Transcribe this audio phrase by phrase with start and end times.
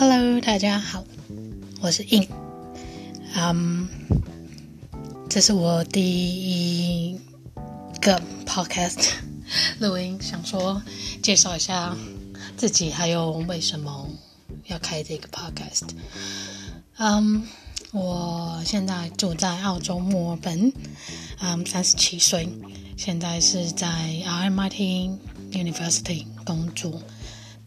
[0.00, 1.04] Hello，大家好，
[1.82, 2.26] 我是 In，
[3.36, 3.86] 嗯，
[5.28, 7.20] 这是我第一
[8.00, 9.10] 个 Podcast
[9.78, 10.80] 录音，想说
[11.22, 11.94] 介绍一下
[12.56, 14.08] 自己，还有为什么
[14.68, 15.90] 要开这个 Podcast。
[16.96, 17.46] 嗯，
[17.92, 20.72] 我现在住在澳洲墨尔本，
[21.40, 22.48] 嗯，三十七岁，
[22.96, 23.86] 现在是在
[24.26, 25.18] RMIT
[25.52, 27.02] University 工作。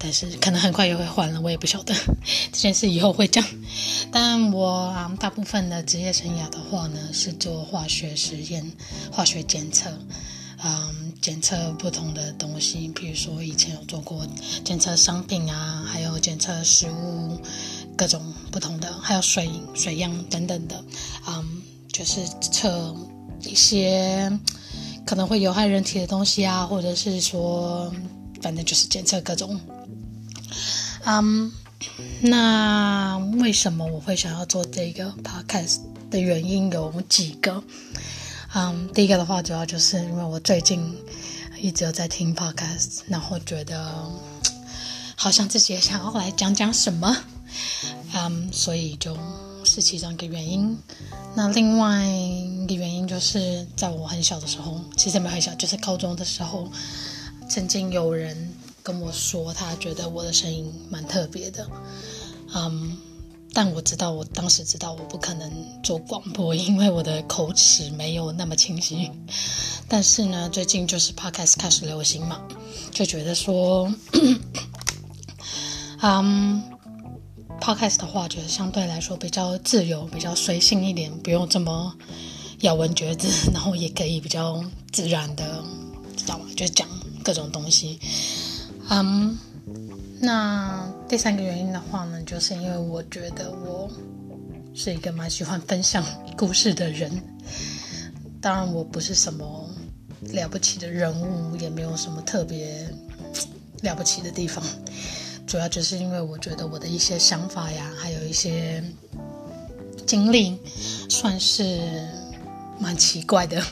[0.04, 1.96] 但是可能很快又会换了，我也不晓得
[2.52, 3.42] 这件事以后会讲。
[4.12, 8.70] 但我啊，大部分的职业生涯的话呢，是做化学实验、
[9.10, 9.90] 化学检测，
[10.62, 14.28] 嗯，检测不同的东西，比如说以前有做过
[14.66, 17.40] 检测商品啊，还有检测食物
[17.96, 20.84] 各种不同的，还有水水样等等的，
[21.30, 21.62] 嗯，
[21.94, 22.20] 就是
[22.52, 22.94] 测
[23.42, 24.30] 一些
[25.06, 27.90] 可能会有害人体的东西啊，或者是说，
[28.44, 29.60] 反正就是检测各种。
[31.06, 31.52] 嗯，
[32.22, 35.80] 那为什么我会想要做这个 podcast
[36.12, 37.64] 的原因有几个。
[38.54, 40.96] 嗯，第一个的话，主要就是因为我最近
[41.60, 43.92] 一直有在听 podcast，然后觉得
[45.16, 47.18] 好像自己也想要来讲讲什么，
[48.14, 49.18] 嗯，所以就
[49.64, 50.78] 是其中一个原因。
[51.36, 56.72] 那另外一个原因就是在我很小的时候，其实没很小，就是高中的时候，
[57.54, 58.52] 曾经有人。
[58.82, 61.66] 跟我说，他觉得我的声音蛮特别的，
[62.54, 62.98] 嗯，
[63.54, 65.50] 但我知道，我当时知道我不可能
[65.82, 69.10] 做广播，因为我的口齿没有那么清晰。
[69.88, 72.42] 但是呢，最近就是 podcast 开始流行嘛，
[72.92, 73.90] 就觉得说，
[76.02, 76.62] 嗯
[77.62, 81.96] ，podcast 的话，觉得相对来说比较自由，比较随性一点，不用这么
[82.64, 85.64] 咬文嚼字，然后也可以比较自然的，
[86.18, 86.46] 知道吗？
[86.58, 86.86] 就讲
[87.24, 88.00] 各种东西。
[88.90, 89.38] 嗯，
[90.20, 93.90] 那第三个原因的话呢，就是因为我觉得我
[94.76, 96.04] 是一个蛮喜欢分享
[96.38, 97.10] 故事的人。
[98.42, 99.70] 当然，我不是什么
[100.34, 102.88] 了不起的人物，也没有什么特别
[103.82, 104.64] 了不起的地方。
[105.48, 108.84] 主要就是因为我觉得我的一些想法呀，还有一些
[110.06, 110.58] 经历，
[111.10, 112.06] 算是
[112.80, 113.64] 蛮奇怪的，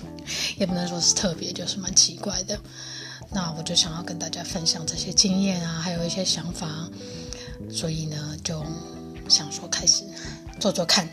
[0.58, 2.58] 也不能说是特别，就是蛮奇怪的。
[3.34, 6.68] 那我就想要跟大家分享这些经验啊，还有一些想法，
[7.70, 8.64] 所以呢，就
[9.30, 10.04] 想说开始
[10.60, 11.08] 做做看。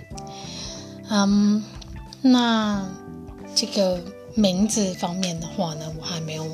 [1.09, 1.63] 嗯，
[2.21, 2.87] 那
[3.55, 4.03] 这个
[4.35, 6.45] 名字方面的话呢，我还没有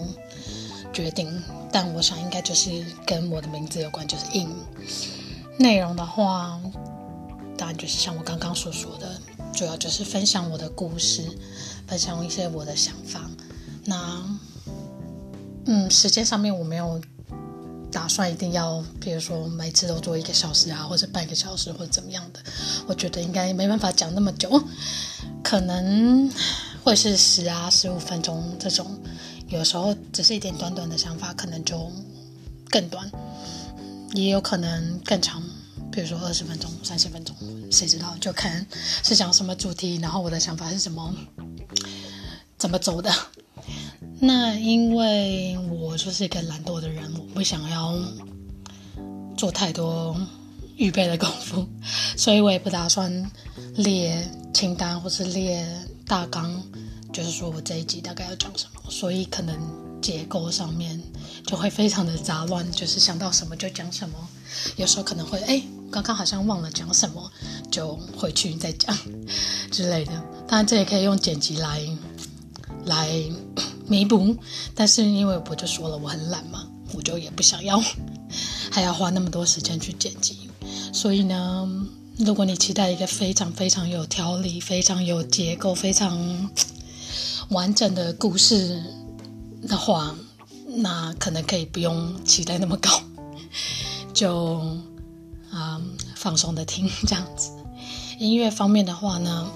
[0.93, 1.43] 决定，
[1.73, 4.49] 但我想应该就是跟我的名字有关，就是 in。
[5.59, 6.61] 内容的话，
[7.57, 9.19] 当然就是像我刚刚所说的，
[9.53, 11.25] 主要就是分享我的故事，
[11.87, 13.23] 分享一些我的想法。
[13.85, 14.23] 那
[15.67, 17.01] 嗯，时间上面我没有
[17.91, 22.41] 打算一定要，比如说每次都做一个小时啊，或者半个小时或者怎么样的。
[22.87, 24.63] 我觉得应该没办法讲那么久，
[25.43, 26.31] 可能
[26.83, 29.01] 会是十啊十五分钟这种。
[29.49, 31.91] 有时候只是一点短短的想法，可能就
[32.71, 33.11] 更短，
[34.15, 35.43] 也有可能更长，
[35.93, 37.37] 比如说二十分钟、三十分钟，
[37.71, 38.17] 谁知道？
[38.21, 38.67] 就看
[39.03, 41.15] 是讲什么主题，然后我的想法是什么，
[42.59, 43.13] 怎么走的。
[44.27, 47.95] 那因为我就是一个懒惰的人，我不想要
[49.37, 50.17] 做太多
[50.77, 51.67] 预备的功夫，
[52.17, 53.31] 所以我也不打算
[53.77, 55.67] 列清单或是列
[56.07, 56.59] 大纲，
[57.13, 59.55] 就是说我这一集大概要讲什么，所以可能
[60.01, 60.99] 结构上面
[61.47, 64.17] 就会非常的杂乱，就是想到什么就讲什么，
[64.77, 67.31] 有时候可能会哎，刚刚好像忘了讲什么，
[67.71, 68.97] 就回去再讲
[69.71, 70.13] 之类的。
[70.49, 71.87] 当然这也可以用剪辑来
[72.87, 73.23] 来。
[73.87, 74.37] 弥补，
[74.75, 77.83] 但是因为我就说了我很懒嘛，我就也不想要，
[78.71, 80.51] 还要花那么多时间去剪辑。
[80.93, 81.69] 所以呢，
[82.19, 86.51] 如果你期待一个非常非常有条理、非常有结构、非常
[87.51, 88.83] 完整的故事
[89.69, 90.15] 的话，
[90.67, 93.03] 那可能可以不用期待那么高，
[94.15, 94.79] 就
[95.51, 95.81] 啊
[96.15, 97.51] 放松的听这样子。
[98.19, 99.51] 音乐方面的话呢，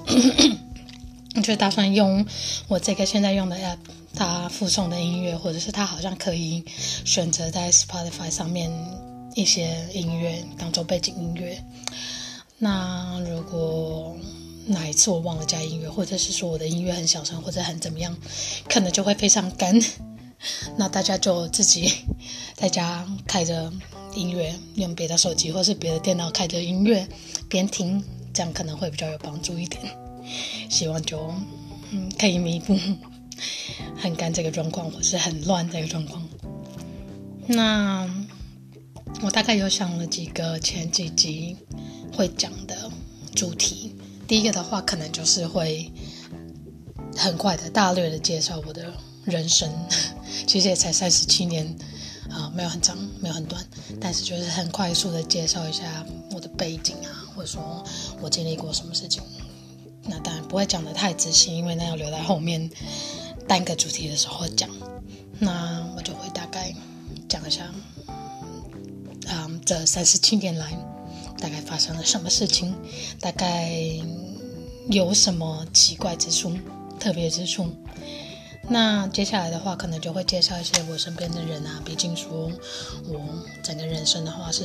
[1.43, 2.27] 就打算用
[2.67, 3.79] 我这个现在用的 app。
[4.15, 6.65] 他附送的音乐，或者是他好像可以
[7.05, 8.71] 选择在 Spotify 上面
[9.35, 11.63] 一些音乐当做背景音乐。
[12.59, 14.17] 那如果
[14.67, 18.17] 哪一次我忘了加音乐，或者是说我的音乐很小声或者很怎么样，
[18.69, 19.81] 可能就会非常干。
[20.77, 21.93] 那大家就自己
[22.55, 23.73] 在家开着
[24.15, 27.07] 音乐，用别的手机或是别的电脑开着音乐
[27.49, 28.03] 边听，
[28.33, 29.83] 这样可能会比较有帮助一点。
[30.69, 31.33] 希望就
[31.91, 32.77] 嗯可以弥补。
[33.97, 36.27] 很干这个状况，或是很乱这个状况。
[37.47, 38.09] 那
[39.23, 41.57] 我大概有想了几个前几集
[42.13, 42.91] 会讲的
[43.35, 43.95] 主题。
[44.27, 45.91] 第一个的话，可能就是会
[47.17, 48.93] 很快的、大略的介绍我的
[49.25, 49.73] 人生。
[50.47, 51.67] 其实也才三十七年
[52.31, 53.65] 啊，没有很长，没有很短，
[53.99, 57.83] 但是就是很快速的介绍一下我的背景啊，或者说
[58.21, 59.23] 我经历过什么事情。
[60.05, 62.71] 那当然不会讲的太仔细，因为那要留在后面
[63.49, 64.69] 单个主题的时候讲。
[65.41, 66.75] 那我就会大概
[67.29, 67.65] 讲一下。
[69.31, 70.73] 嗯，这三十七年来，
[71.39, 72.75] 大概发生了什么事情？
[73.21, 73.73] 大概
[74.91, 76.57] 有什么奇怪之处、
[76.99, 77.69] 特别之处？
[78.71, 81.81] 那接下来的话，可能就会介绍一些我身边的人啊。
[81.85, 82.51] 毕竟说，
[83.07, 83.21] 我
[83.63, 84.65] 整个人生的话是，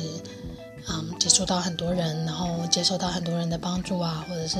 [0.90, 4.58] 嗯，接触到很多人，然后接受到很多人的帮助啊，或者是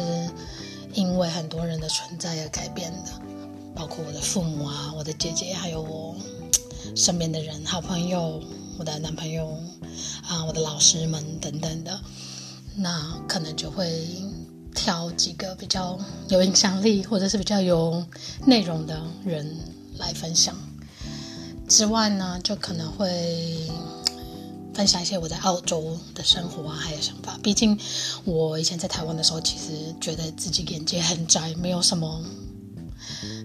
[0.94, 3.12] 因为很多人的存在而改变的，
[3.76, 6.16] 包括我的父母啊，我的姐姐，还有我
[6.96, 8.42] 身边的人、好朋友。
[8.76, 9.56] 我的男朋友
[10.28, 12.02] 啊，我的老师们等等的，
[12.76, 14.08] 那可能就会
[14.74, 15.96] 挑几个比较
[16.30, 18.04] 有影响力或者是比较有
[18.48, 19.56] 内容的人
[20.00, 20.56] 来分享。
[21.70, 23.70] 之外呢，就可能会
[24.74, 27.40] 分享一些我在澳洲的生活啊，还有想法。
[27.44, 27.80] 毕竟
[28.26, 32.26] 我以前在台湾的时候，其实觉得自己眼界很窄，没有什么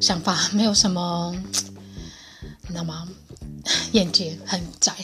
[0.01, 1.35] 想法，没有什么，
[2.63, 3.09] 你知道吗？
[3.93, 4.95] 眼界很窄，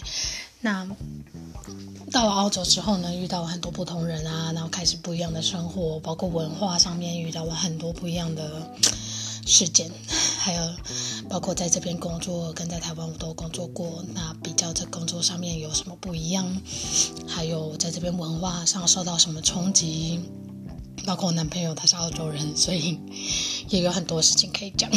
[0.61, 0.87] 那
[2.11, 8.71] 到了澳洲之后呢，遇到很多不同人啊，然后开始不一样的生活，包括文化上面遇到了很多不一样的
[9.45, 9.91] 事件，
[10.39, 10.63] 还有
[11.29, 16.47] 包括在这边工作跟在台湾我都工作过，那比较在工作上面有什么不一样，
[17.27, 20.21] 还有在这边文化上受到什么冲击，
[21.07, 22.99] 包括我男朋友他是澳洲人，所以
[23.69, 24.91] 也有很多事情可以讲。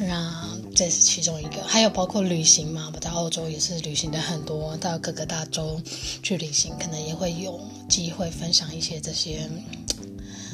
[0.00, 0.46] 那
[0.76, 5.80] 这是其中一个，还有包括旅行嘛，我在澳洲也是旅行的很多，到各个大洲
[6.22, 9.50] 去旅行，可能也会有机会分享一些这些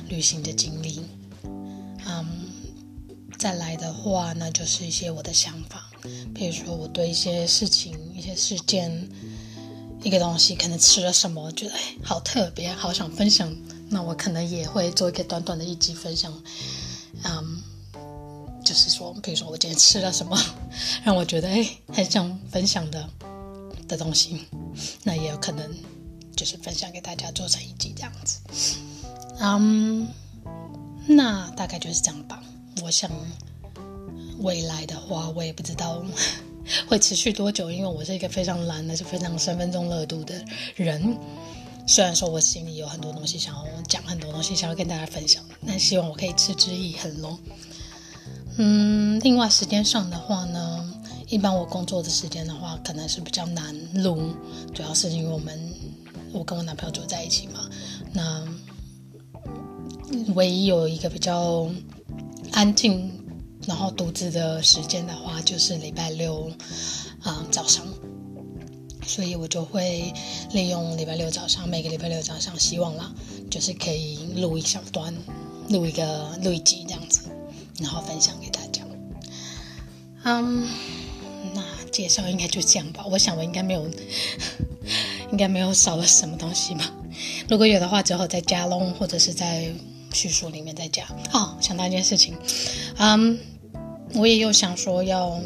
[0.08, 1.02] 旅行的经历。
[2.06, 2.26] 嗯，
[3.38, 5.91] 再来的话，那就是一些我的想法，
[6.35, 9.06] 比如说我对一些事情、一些事件、
[10.02, 13.55] 一个东西，可能吃了什么，觉得好特别，好想分享，
[13.94, 16.31] 那我可能也会做一个短短的一集分享。
[17.23, 17.62] 嗯。
[18.64, 20.35] 就是说，比如说我今天吃了什么，
[21.05, 23.06] 让我觉得哎很想分享的
[23.87, 24.41] 的东西，
[25.02, 25.70] 那也有可能
[26.35, 28.41] 就是分享给大家做成一集这样子。
[29.38, 30.08] 嗯，
[31.06, 32.43] 那大概就是这样吧。
[32.82, 33.11] 我想
[34.38, 36.02] 未来的话，我也不知道
[36.88, 40.43] 会持续多久，因为我是一个非常懒的，是非常三分钟热度的
[40.75, 41.19] 人。
[41.86, 47.38] 虽然说我心里有很多东西想要讲，很多东西想要跟大家分享，但希望我可以持之以恒咯。
[48.56, 50.94] 嗯，另外时间上的话呢，
[51.28, 54.32] 一般我工作的时间的话，可能是比较难录，
[54.72, 55.72] 主要是因为我们
[56.32, 57.69] 我跟我男朋友住在一起嘛。
[58.12, 58.46] 那
[60.34, 61.69] 唯一有一个比较
[62.52, 63.10] 安静，
[63.66, 66.50] 然后独自的时间的话，就是礼拜六
[67.22, 67.84] 啊早上，
[69.06, 70.12] 所以我就会
[70.52, 73.12] 利用礼拜六早上，每个礼拜六早上，希望啦，
[73.50, 75.14] 就是可以录一小段，
[75.68, 77.22] 录一个录一集这样子。
[77.80, 78.82] 然后分享给大家。
[80.22, 80.68] 嗯，
[81.55, 83.05] 那介绍应该就这样吧。
[83.10, 83.90] 我想我应该没有，
[85.32, 86.88] 应该没有少了什么东西吧。
[87.48, 89.72] 如果有的话，之后再加喽，或者是在
[90.12, 91.05] 叙述里面再加。
[91.32, 92.36] 哦，想到一件事情，
[92.98, 93.36] 嗯，
[94.14, 95.36] 我也有想说要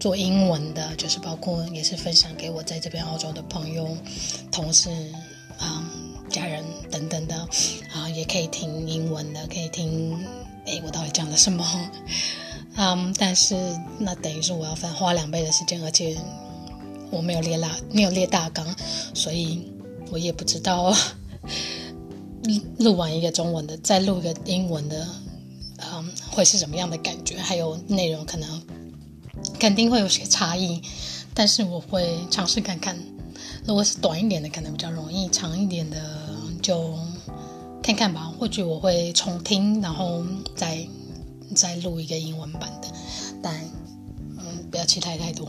[0.00, 3.96] 做英文的，就是包括也是分享给我在这边澳洲的朋友、
[4.50, 4.90] 同事、
[5.58, 5.88] 啊
[6.30, 7.36] 家人等等的，
[7.92, 10.16] 啊，也可以听英文的，可以听。
[10.64, 11.90] 哎，我到底讲了什么？
[12.76, 13.56] 嗯，但是
[13.98, 16.16] 那等于是我要分花两倍的时间，而且
[17.10, 18.64] 我没有列大没有列大纲，
[19.12, 19.68] 所以
[20.12, 20.94] 我也不知道
[22.78, 25.04] 录完一个中文的，再录一个英文的，
[25.92, 27.36] 嗯，会是什么样的感觉？
[27.38, 28.62] 还有内容可能
[29.60, 30.82] 肯定会有些差异，
[31.32, 32.98] 但是我会尝试看看。
[33.66, 35.96] 如果是短一点的，可能比较容易；长一点的
[36.60, 36.98] 就。
[37.82, 40.22] 看看吧，或许我会重听，然后
[40.54, 40.86] 再
[41.54, 42.88] 再录一个英文版的，
[43.42, 43.58] 但
[44.38, 45.46] 嗯，不要期待太多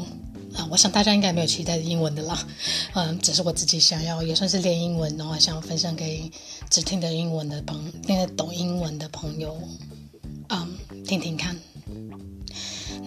[0.55, 0.65] 啊！
[0.71, 2.47] 我想大家应该没有期待英文的啦，
[2.95, 6.31] 嗯，只是我自己想要也算是练英文，然后想分享给
[6.69, 9.55] 只听得英文的朋，听得懂英文的朋友，
[10.47, 11.55] 嗯，听听看。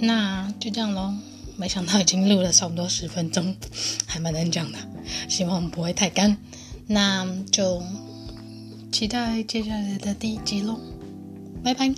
[0.07, 1.13] 那就这样喽，
[1.57, 3.57] 没想到已经录了差不多十分钟，
[4.07, 4.79] 还蛮能讲的，
[5.29, 6.37] 希望不会太干，
[6.87, 7.83] 那就。
[8.93, 10.79] 期待接下来的第一集喽，
[11.65, 11.93] 拜拜。